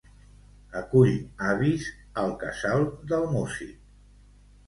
[0.79, 1.11] Acull
[1.49, 1.89] avis
[2.23, 3.77] al Casal del Músic.